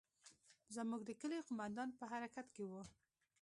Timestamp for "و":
2.69-2.71